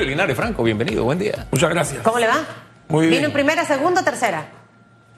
[0.00, 1.46] Linares Franco, bienvenido, buen día.
[1.50, 2.02] Muchas gracias.
[2.02, 2.38] ¿Cómo le va?
[2.88, 3.18] Muy bien.
[3.18, 4.46] ¿Vino en primera, segunda o tercera?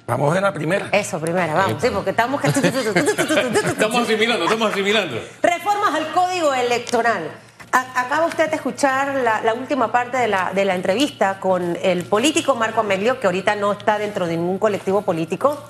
[0.04, 0.88] Vamos a la primera.
[0.90, 1.80] Eso, primera, vamos.
[1.80, 2.42] Sí, porque estamos...
[2.44, 5.20] Estamos asimilando, estamos asimilando.
[5.40, 7.30] Reformas al Código Electoral.
[7.70, 11.78] A- acaba usted de escuchar la, la última parte de la, de la entrevista con
[11.80, 15.62] el político Marco Amelio, que ahorita no está dentro de ningún colectivo político,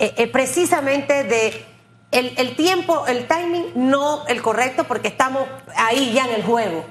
[0.00, 1.64] eh, eh, precisamente de
[2.10, 5.46] el, el tiempo, el timing, no el correcto, porque estamos
[5.76, 6.84] ahí ya en el juego.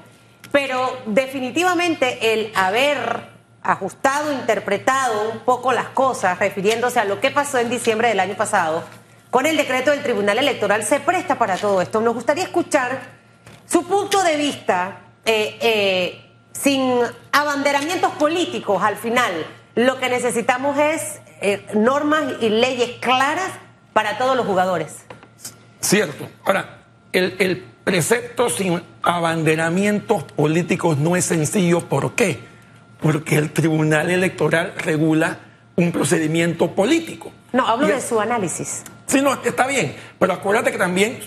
[0.54, 3.26] Pero definitivamente el haber
[3.60, 8.36] ajustado, interpretado un poco las cosas, refiriéndose a lo que pasó en diciembre del año
[8.36, 8.84] pasado,
[9.30, 12.00] con el decreto del Tribunal Electoral, se presta para todo esto.
[12.00, 13.00] Nos gustaría escuchar
[13.66, 17.00] su punto de vista, eh, eh, sin
[17.32, 19.32] abanderamientos políticos al final.
[19.74, 23.50] Lo que necesitamos es eh, normas y leyes claras
[23.92, 24.98] para todos los jugadores.
[25.80, 26.28] Cierto.
[26.44, 31.80] Ahora, el, el precepto sin abanderamientos políticos no es sencillo.
[31.88, 32.40] ¿Por qué?
[33.00, 35.38] Porque el Tribunal Electoral regula
[35.76, 37.32] un procedimiento político.
[37.52, 38.82] No, hablo Y de es- su análisis.
[39.06, 41.18] Sí, no, está bien, pero acuérdate que también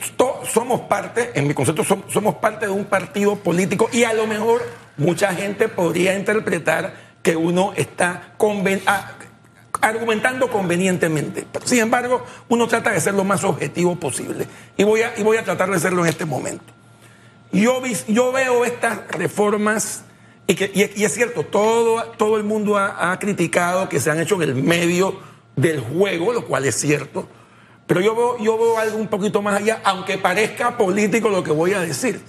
[0.52, 4.26] somos parte, en mi concepto, som- somos parte de un partido político y a lo
[4.26, 4.64] mejor
[4.98, 8.82] mucha gente podría interpretar que uno está conven-
[9.82, 11.46] argumentando convenientemente.
[11.52, 15.22] Pero, sin embargo, uno trata de ser lo más objetivo posible y voy a, y
[15.24, 16.74] voy a tratar de hacerlo en este momento.
[17.52, 20.04] Yo, yo veo estas reformas
[20.48, 24.20] y, que, y es cierto, todo, todo el mundo ha, ha criticado que se han
[24.20, 25.20] hecho en el medio
[25.56, 27.28] del juego, lo cual es cierto,
[27.88, 31.52] pero yo veo, yo veo algo un poquito más allá, aunque parezca político lo que
[31.52, 32.22] voy a decir.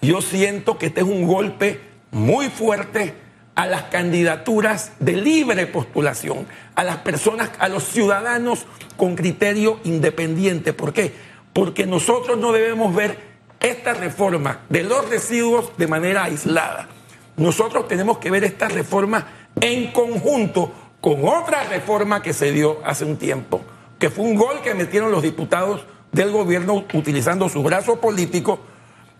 [0.00, 3.14] Yo siento que este es un golpe muy fuerte
[3.54, 8.64] a las candidaturas de libre postulación, a las personas, a los ciudadanos
[8.96, 10.72] con criterio independiente.
[10.72, 11.12] ¿Por qué?
[11.52, 13.31] Porque nosotros no debemos ver
[13.62, 16.88] esta reforma de los residuos de manera aislada.
[17.36, 19.26] Nosotros tenemos que ver esta reforma
[19.60, 23.60] en conjunto con otra reforma que se dio hace un tiempo,
[23.98, 28.60] que fue un gol que metieron los diputados del gobierno utilizando su brazo político.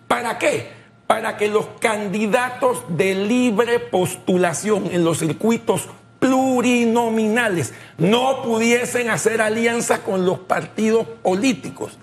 [0.06, 0.70] ¿Para qué?
[1.06, 10.00] Para que los candidatos de libre postulación en los circuitos plurinominales no pudiesen hacer alianzas
[10.00, 11.98] con los partidos políticos.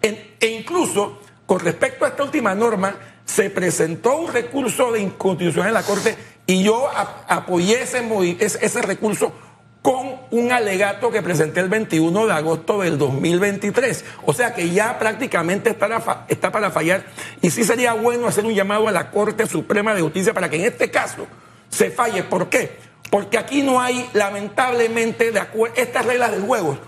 [0.00, 1.20] E incluso,
[1.52, 2.96] con respecto a esta última norma,
[3.26, 6.88] se presentó un recurso de inconstitucionalidad en la Corte y yo
[7.28, 8.02] apoyé ese,
[8.40, 9.34] ese, recurso
[9.82, 14.02] con un alegato que presenté el 21 de agosto del 2023.
[14.24, 17.04] O sea que ya prácticamente está, para fallar
[17.42, 20.56] y sí sería bueno hacer un llamado a la Corte Suprema de Justicia para que
[20.56, 21.26] en este caso
[21.68, 22.22] se falle.
[22.22, 22.78] ¿Por qué?
[23.10, 25.42] Porque aquí no hay, lamentablemente, de
[25.76, 26.78] estas reglas del juego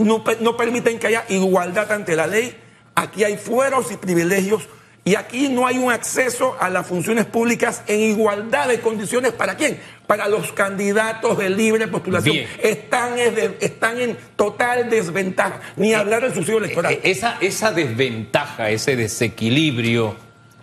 [0.00, 2.69] no permiten que haya igualdad ante la ley.
[3.00, 4.62] Aquí hay fueros y privilegios
[5.02, 9.32] y aquí no hay un acceso a las funciones públicas en igualdad de condiciones.
[9.32, 9.80] ¿Para quién?
[10.06, 12.34] Para los candidatos de libre postulación.
[12.36, 12.48] Bien.
[12.62, 13.14] Están,
[13.60, 15.60] están en total desventaja.
[15.76, 16.92] Ni hablar del subsidio electoral.
[16.92, 20.16] Eh, Esa, esa desventaja, ese desequilibrio,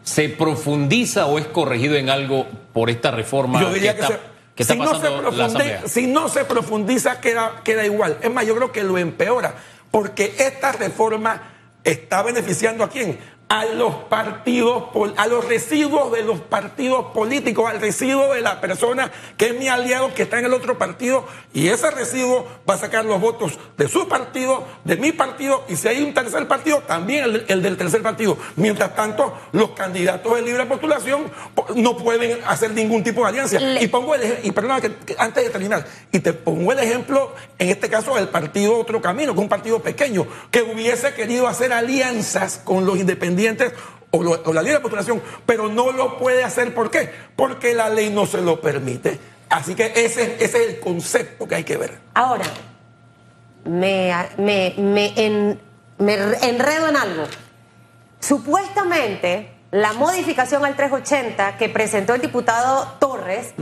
[0.04, 4.16] ¿se profundiza o es corregido en algo por esta reforma Yo diría que que, está,
[4.16, 4.22] se-
[4.56, 8.18] que está si, no se si no se profundiza, queda, queda igual.
[8.22, 9.56] Es más, yo creo que lo empeora,
[9.90, 11.54] porque esta reforma
[11.92, 13.18] está beneficiando a quién?
[13.50, 14.84] A los partidos,
[15.16, 19.70] a los residuos de los partidos políticos, al residuo de la persona que es mi
[19.70, 23.58] aliado, que está en el otro partido, y ese residuo va a sacar los votos
[23.78, 27.62] de su partido, de mi partido, y si hay un tercer partido, también el, el
[27.62, 28.38] del tercer partido.
[28.58, 33.60] Mientras tanto, los candidatos de libre postulación po- no pueden hacer ningún tipo de alianza.
[33.62, 36.80] Le- Y pongo el y perdona que, que antes de terminar, y te pongo el
[36.80, 41.14] ejemplo, en este caso, del partido Otro Camino, que es un partido pequeño, que hubiese
[41.14, 43.37] querido hacer alianzas con los independientes
[44.12, 46.74] o, lo- o la libre postulación, pero no lo puede hacer.
[46.74, 47.12] ¿Por qué?
[47.36, 49.20] Porque la ley no se lo permite.
[49.50, 52.00] Así que ese, ese es el concepto que hay que ver.
[52.14, 52.46] Ahora,
[53.66, 57.24] me, me, me enredo en algo.
[58.20, 63.54] Supuestamente, la modificación al 380 que presentó el diputado Torres,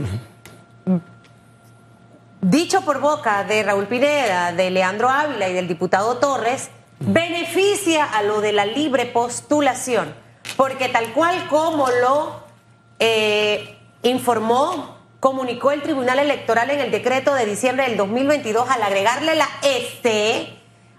[2.40, 8.22] dicho por boca de Raúl Pineda, de Leandro Ávila y del diputado Torres, beneficia a
[8.22, 10.14] lo de la libre postulación,
[10.56, 12.40] porque tal cual como lo
[12.98, 19.34] eh, informó, comunicó el Tribunal Electoral en el decreto de diciembre del 2022 al agregarle
[19.34, 20.56] la este,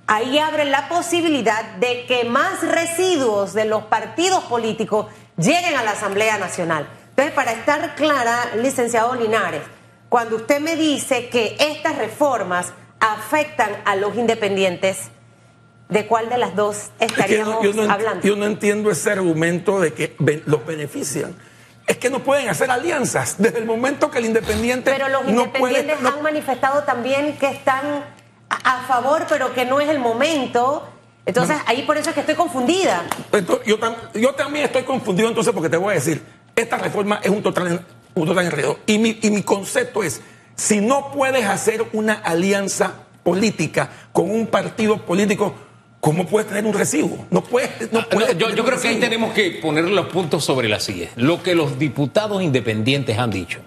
[0.07, 5.07] ahí abre la posibilidad de que más residuos de los partidos políticos
[5.37, 6.87] lleguen a la Asamblea Nacional.
[7.09, 9.61] Entonces, para estar clara, licenciado Linares,
[10.09, 15.09] cuando usted me dice que estas reformas afectan a los independientes,
[15.89, 18.27] ¿de cuál de las dos Es que estaríamos yo, no, ent- hablando?
[18.27, 21.35] yo no entiendo ese argumento de que los benefician.
[21.87, 23.35] es que no pueden hacer alianzas.
[23.37, 24.91] Desde el momento que el independiente.
[24.91, 28.03] Pero los no puede, independientes no- han manifestado también que están
[28.49, 30.85] a, a favor, pero que no es el momento.
[31.25, 33.03] Entonces, ahí por eso es que estoy confundida.
[33.31, 36.21] Entonces, yo, tam- yo también estoy confundido entonces porque te voy a decir,
[36.55, 37.85] esta reforma es un total,
[38.15, 38.79] un total enredo.
[38.85, 40.21] Y mi, y mi concepto es,
[40.55, 42.93] si no puedes hacer una alianza
[43.23, 45.53] política con un partido político,
[45.99, 47.25] ¿cómo puedes tener un recibo?
[47.31, 47.91] No puedes.
[47.91, 51.11] No Ah, no, yo, creo que ahí tenemos que poner los puntos sobre las sillas.
[51.15, 53.59] Lo que los diputados independientes han dicho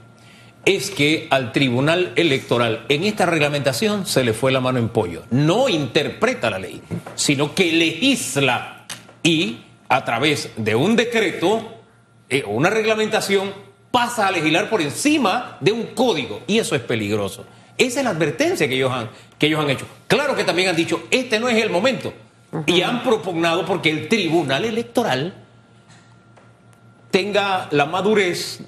[0.65, 5.23] es que al Tribunal Electoral en esta reglamentación se le fue la mano en pollo.
[5.31, 6.82] No interpreta la ley,
[7.15, 8.87] sino que legisla
[9.23, 11.81] y a través de un decreto
[12.29, 13.53] eh, o una reglamentación
[13.91, 17.44] pasa a legislar por encima de un código y eso es peligroso.
[17.81, 19.87] Esa es la advertencia que ellos han, que ellos han hecho.
[20.06, 22.12] Claro que también han dicho, este no es el momento.
[22.67, 25.35] Y han propugnado porque el Tribunal Electoral
[27.11, 28.61] tenga la madurez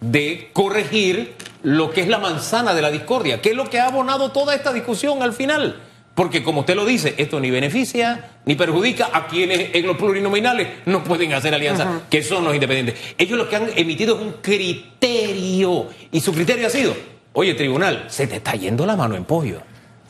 [0.00, 3.86] de corregir lo que es la manzana de la discordia, que es lo que ha
[3.86, 5.80] abonado toda esta discusión al final.
[6.16, 10.66] Porque como usted lo dice, esto ni beneficia ni perjudica a quienes en los plurinominales
[10.86, 12.96] no pueden hacer alianzas, que son los independientes.
[13.16, 16.96] Ellos lo que han emitido es un criterio y su criterio ha sido,
[17.38, 19.60] oye tribunal, se te está yendo la mano en pollo.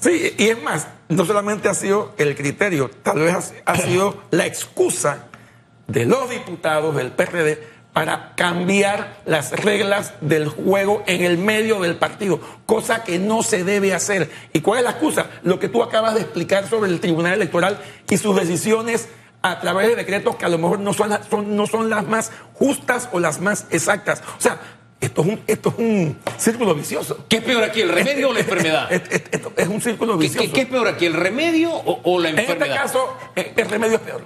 [0.01, 4.47] Sí, y es más, no solamente ha sido el criterio, tal vez ha, sido la
[4.47, 5.27] excusa
[5.87, 7.59] de los diputados del PRD
[7.93, 13.63] para cambiar las reglas del juego en el medio del partido, cosa que no se
[13.63, 14.31] debe hacer.
[14.55, 15.27] ¿Y cuál es la excusa?
[15.43, 17.79] Lo que tú acabas de explicar sobre el Tribunal Electoral
[18.09, 19.09] y sus decisiones
[19.43, 21.11] a través de decretos que a lo mejor no son-
[21.57, 24.23] no son las más justas o las más exactas.
[24.39, 24.59] O sea,
[25.01, 27.25] esto es un, esto es un círculo vicioso.
[27.29, 28.93] ¿Qué es peor aquí, el remedio o la enfermedad?
[28.93, 30.47] Es, es- esto es un círculo ¿Qué, vicioso.
[30.47, 32.83] qué- qué es peor aquí, el remedio o, o la En este enfermedad?
[32.83, 34.23] caso, eh, el remedio es peor.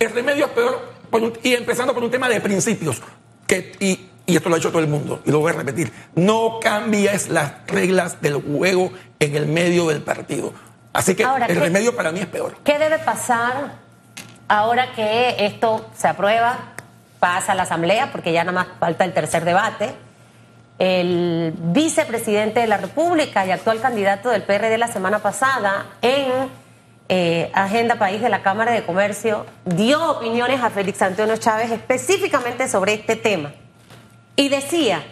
[0.00, 0.80] El remedio es peor,
[1.10, 3.00] por un- y empezando por un tema de principios.
[3.46, 5.92] Que, y, y esto lo ha hecho todo el mundo, y lo voy a repetir.
[6.14, 8.90] No cambies las reglas del juego
[9.20, 10.52] en el medio del partido.
[10.94, 12.56] Así que Ahora, el ¿qué- remedio para mí es peor.
[12.64, 13.74] ¿Qué debe pasar
[14.48, 16.72] ahora que esto se aprueba,
[17.20, 19.92] pasa a la Asamblea, porque ya nada más falta el tercer debate?
[20.78, 26.50] El vicepresidente de la República y actual candidato del PRD la semana pasada en
[27.08, 32.66] eh, Agenda País de la Cámara de Comercio dio opiniones a Félix Antonio Chávez específicamente
[32.68, 33.52] sobre este tema.
[34.36, 35.04] Y decía,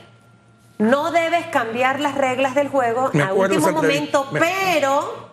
[0.78, 5.30] no debes cambiar las reglas del juego Me a último momento, Me- pero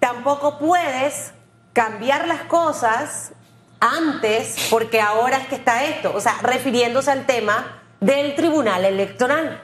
[0.00, 1.32] tampoco puedes
[1.72, 3.32] cambiar las cosas
[3.78, 9.60] antes porque ahora es que está esto, o sea, refiriéndose al tema del Tribunal Electoral.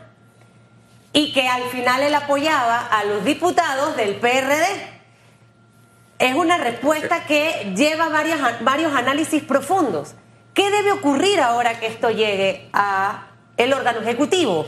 [1.12, 4.64] Y que al final él apoyaba a los diputados del PRD.
[6.18, 10.14] Es una respuesta que lleva varios, varios análisis profundos.
[10.54, 13.26] ¿Qué debe ocurrir ahora que esto llegue a
[13.56, 14.66] el órgano ejecutivo?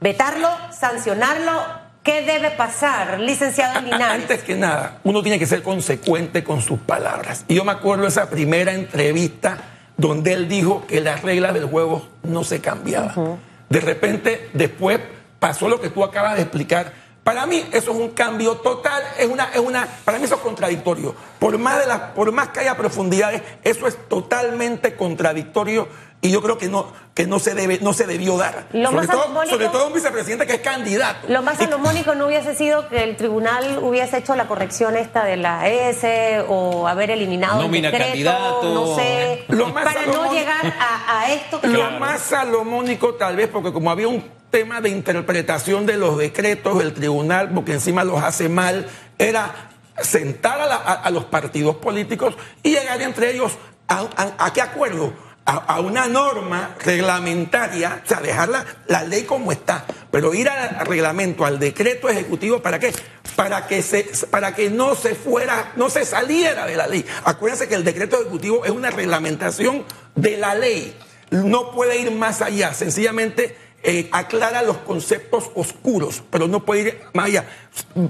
[0.00, 0.48] ¿Vetarlo?
[0.72, 1.82] ¿Sancionarlo?
[2.02, 4.22] ¿Qué debe pasar, licenciado Linares?
[4.22, 7.44] Antes que nada, uno tiene que ser consecuente con sus palabras.
[7.46, 11.66] Y yo me acuerdo de esa primera entrevista donde él dijo que las reglas del
[11.66, 13.38] juego no se cambiaban.
[13.68, 15.00] De repente, después
[15.38, 16.92] pasó lo que tú acabas de explicar.
[17.24, 20.40] Para mí eso es un cambio total, es una, es una, para mí eso es
[20.40, 21.14] contradictorio.
[21.38, 25.86] Por más, de las, por más que haya profundidades, eso es totalmente contradictorio
[26.20, 28.66] y yo creo que no, que no se debe, no se debió dar.
[28.72, 31.26] Lo sobre, más todo, salomónico- sobre todo un vicepresidente que es candidato.
[31.28, 35.36] Lo más salomónico no hubiese sido que el tribunal hubiese hecho la corrección esta de
[35.36, 38.74] la S o haber eliminado Nómina el decreto, candidato.
[38.74, 43.36] no sé, Lo más para no llegar a, a esto que Lo más salomónico tal
[43.36, 48.04] vez, porque como había un tema de interpretación de los decretos del tribunal, porque encima
[48.04, 48.86] los hace mal,
[49.18, 53.52] era sentar a, la- a- los partidos políticos y llegar entre ellos
[53.88, 55.12] a, a- ¿a qué acuerdo?
[55.44, 60.86] A, una norma reglamentaria, o sea, dejar la, la ley como está, pero ir al
[60.86, 62.92] reglamento, al decreto ejecutivo, ¿para qué?
[63.34, 67.04] Para que, se, para que no se fuera, no se saliera de la ley.
[67.24, 70.96] Acuérdense que el decreto ejecutivo es una reglamentación de la ley
[71.32, 77.00] no puede ir más allá, sencillamente eh, aclara los conceptos oscuros, pero no puede ir
[77.12, 77.46] más allá.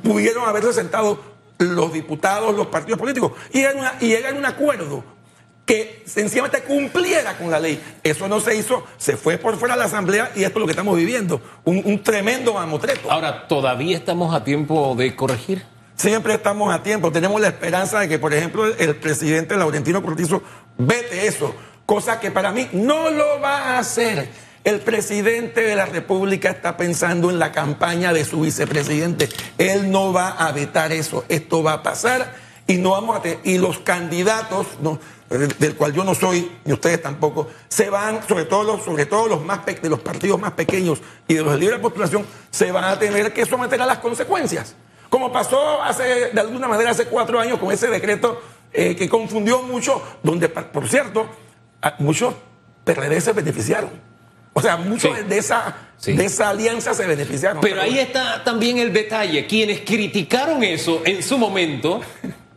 [0.02, 1.20] Pudieron haberse sentado
[1.58, 5.04] los diputados, los partidos políticos, y llegar y llegar a un acuerdo
[5.64, 7.80] que sencillamente cumpliera con la ley.
[8.02, 10.66] Eso no se hizo, se fue por fuera de la Asamblea y esto es lo
[10.66, 13.10] que estamos viviendo, un, un tremendo mamotreto.
[13.10, 15.64] Ahora, ¿todavía estamos a tiempo de corregir?
[15.94, 17.12] Siempre estamos a tiempo.
[17.12, 20.42] Tenemos la esperanza de que, por ejemplo, el, el presidente Laurentino Cortizo
[20.76, 21.54] vete eso,
[21.86, 24.28] cosa que para mí no lo va a hacer.
[24.64, 29.28] El presidente de la República está pensando en la campaña de su vicepresidente.
[29.58, 31.24] Él no va a vetar eso.
[31.28, 32.32] Esto va a pasar
[32.68, 35.00] y no vamos a y los candidatos, no,
[35.58, 39.26] del cual yo no soy, ni ustedes tampoco, se van, sobre todo los, sobre todo
[39.26, 42.84] los más de los partidos más pequeños y de los de libre postulación, se van
[42.84, 44.76] a tener que someter a las consecuencias.
[45.08, 48.40] Como pasó hace, de alguna manera, hace cuatro años con ese decreto
[48.72, 51.26] eh, que confundió mucho, donde, por cierto,
[51.98, 52.34] muchos
[52.84, 54.11] PRD se beneficiaron.
[54.54, 57.60] O sea, muchos de, esa, de esa alianza se beneficiaron.
[57.62, 59.46] Pero ahí está también el detalle.
[59.46, 62.00] Quienes criticaron eso en su momento,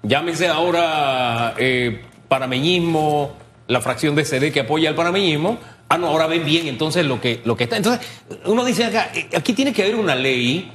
[0.04, 3.38] llámese ahora eh, panameñismo,
[3.68, 7.22] la fracción de CD que apoya al panameñismo, ah, no, ahora ven bien entonces lo
[7.22, 7.78] que, lo que está.
[7.78, 8.06] Entonces,
[8.46, 10.72] uno dice acá, eh, aquí tiene que haber una ley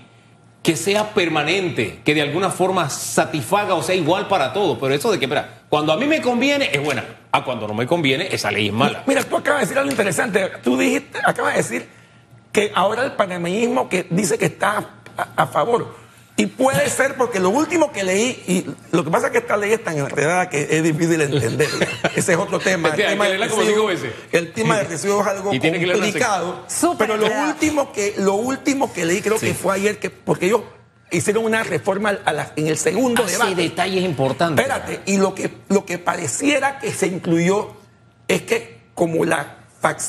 [0.63, 4.79] que sea permanente, que de alguna forma satisfaga o sea igual para todos.
[4.79, 7.75] Pero eso de que, espera, cuando a mí me conviene es buena, a cuando no
[7.75, 9.05] me conviene esa ley es mala.
[9.07, 10.51] Mira, tú acabas de decir algo interesante.
[10.63, 11.89] Tú dijiste, acabas de decir
[12.53, 14.85] que ahora el panameñismo que dice que está
[15.37, 16.00] a favor
[16.41, 19.59] y puede ser porque lo último que leí, y lo que pasa es que esta
[19.59, 21.69] ley es tan enredada que es difícil de entender.
[22.17, 22.89] Ese es otro tema.
[22.89, 24.01] El tema, de residuos,
[24.33, 25.51] el tema de residuos es algo
[25.93, 26.65] complicado.
[26.97, 30.63] Pero lo último, que, lo último que leí, creo que fue ayer, que porque ellos
[31.11, 32.19] hicieron una reforma
[32.57, 33.55] en el segundo Así debate.
[33.57, 34.65] detalles importantes.
[34.65, 37.77] Espérate, y lo que, lo que pareciera que se incluyó
[38.29, 39.59] es que como la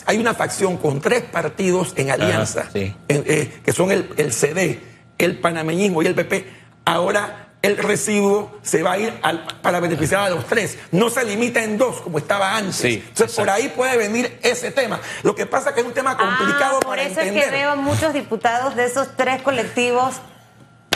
[0.05, 4.90] hay una facción con tres partidos en alianza, eh, que son el, el CD,
[5.25, 6.45] el panameñismo y el PP,
[6.85, 9.13] ahora el residuo se va a ir
[9.61, 10.79] para beneficiar a los tres.
[10.91, 12.83] No se limita en dos como estaba antes.
[12.83, 14.99] Entonces, por ahí puede venir ese tema.
[15.23, 17.75] Lo que pasa es que es un tema complicado ah, por eso es que veo
[17.75, 20.15] muchos diputados de esos tres colectivos.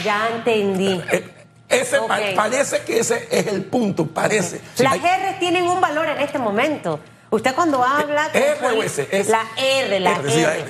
[0.04, 1.02] Ya entendí.
[1.12, 1.32] Eh,
[1.70, 1.98] ese
[2.36, 4.62] parece que ese es el punto, parece.
[4.78, 7.00] Las R tienen un valor en este momento.
[7.36, 8.30] Usted cuando habla...
[8.34, 10.66] R o S, La R, la R.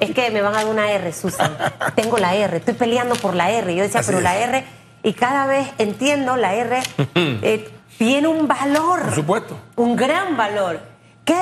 [0.00, 1.54] Es que me van a dar una R, Susan.
[1.94, 3.74] Tengo la R, estoy peleando por la R.
[3.74, 4.64] Yo decía, pero la R,
[5.02, 6.80] y cada vez entiendo, la R
[7.14, 7.68] eh,
[7.98, 9.02] tiene un valor.
[9.02, 9.58] Por supuesto.
[9.76, 10.80] Un gran valor.
[11.26, 11.36] Que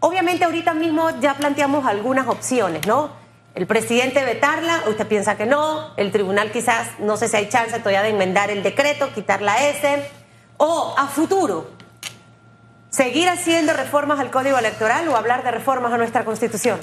[0.00, 3.10] obviamente ahorita mismo ya planteamos algunas opciones, ¿no?
[3.54, 7.78] El presidente vetarla, usted piensa que no, el tribunal quizás, no sé si hay chance
[7.78, 10.02] todavía de enmendar el decreto, quitar la S,
[10.56, 11.72] o a futuro,
[12.94, 16.78] seguir haciendo reformas al código electoral o hablar de reformas a nuestra constitución.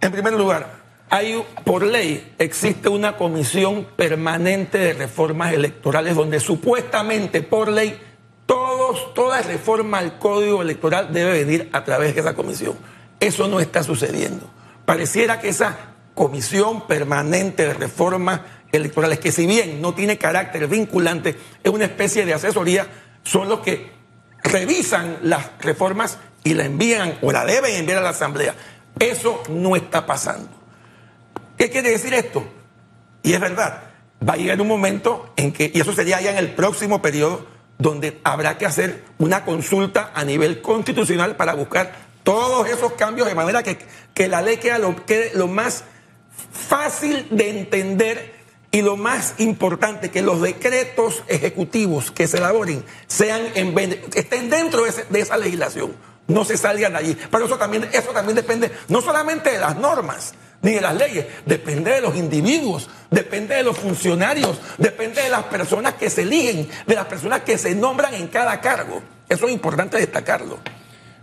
[0.00, 0.66] En primer lugar,
[1.10, 8.00] hay, por ley existe una comisión permanente de reformas electorales donde supuestamente por ley
[8.46, 12.76] todos, toda reforma al código electoral debe venir a través de esa comisión.
[13.18, 14.48] Eso no está sucediendo.
[14.84, 15.76] Pareciera que esa
[16.14, 18.40] comisión permanente de reformas
[18.70, 22.86] electorales, que si bien no tiene carácter vinculante, es una especie de asesoría,
[23.24, 24.01] son los que
[24.42, 28.54] revisan las reformas y la envían o la deben enviar a la Asamblea.
[28.98, 30.48] Eso no está pasando.
[31.56, 32.44] ¿Qué quiere decir esto?
[33.22, 33.82] Y es verdad,
[34.28, 37.46] va a llegar un momento en que, y eso sería ya en el próximo periodo,
[37.78, 43.34] donde habrá que hacer una consulta a nivel constitucional para buscar todos esos cambios de
[43.34, 43.78] manera que,
[44.14, 45.84] que la ley quede lo, quede lo más
[46.52, 48.41] fácil de entender
[48.72, 53.78] y lo más importante, que los decretos ejecutivos que se elaboren sean en,
[54.14, 55.92] estén dentro de esa legislación
[56.26, 57.16] no se salgan de allí.
[57.30, 61.26] Pero eso también, eso también depende no solamente de las normas ni de las leyes,
[61.44, 66.68] depende de los individuos, depende de los funcionarios, depende de las personas que se eligen,
[66.86, 69.02] de las personas que se nombran en cada cargo.
[69.28, 70.60] Eso es importante destacarlo.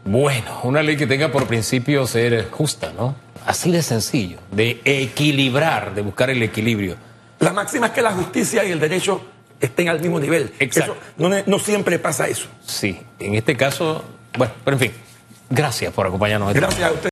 [0.04, 3.16] Bueno, una ley que tenga por principio ser justa, ¿no?
[3.46, 6.98] Así de sencillo, de equilibrar, de buscar el equilibrio.
[7.40, 9.22] La máxima es que la justicia y el derecho
[9.60, 10.54] estén al mismo nivel.
[10.60, 10.96] Exacto.
[11.18, 12.48] no, no siempre pasa eso.
[12.66, 14.04] Sí, en este caso
[14.38, 14.92] bueno, pero en fin,
[15.50, 16.54] gracias por acompañarnos.
[16.54, 17.08] Gracias a usted.